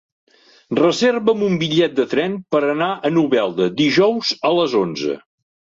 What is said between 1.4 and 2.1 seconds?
un bitllet de